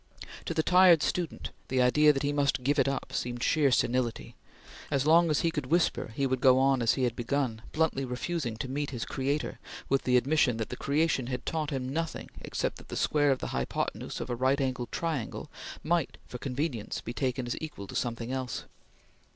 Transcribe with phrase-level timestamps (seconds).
[0.45, 4.35] To the tired student, the idea that he must give it up seemed sheer senility.
[4.89, 8.03] As long as he could whisper, he would go on as he had begun, bluntly
[8.03, 9.59] refusing to meet his creator
[9.89, 13.37] with the admission that the creation had taught him nothing except that the square of
[13.41, 15.51] the hypothenuse of a right angled triangle
[15.83, 18.65] might for convenience be taken as equal to something else.